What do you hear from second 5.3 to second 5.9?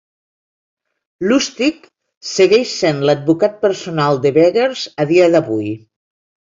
d'avui.